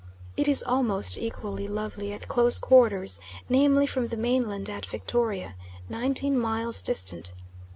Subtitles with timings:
[0.35, 3.19] It is almost equally lovely at close quarters,
[3.49, 5.53] namely from the mainland at Victoria,
[5.89, 7.33] nineteen miles distant.